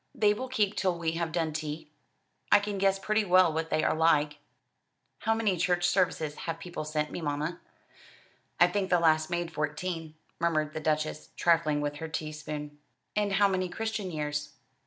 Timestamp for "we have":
0.97-1.31